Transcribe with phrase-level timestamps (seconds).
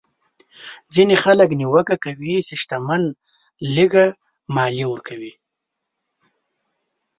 [0.93, 3.01] ځینې خلک نیوکه کوي چې شتمن
[3.75, 4.05] لږه
[4.55, 5.33] مالیه ورکوي.